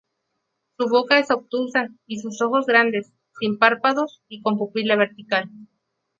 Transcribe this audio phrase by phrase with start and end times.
[0.77, 5.51] Su boca es obtusa, y sus ojos grandes, sin párpados y con pupila vertical.